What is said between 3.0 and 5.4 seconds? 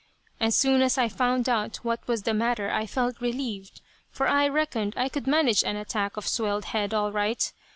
relieved, for I reckoned I could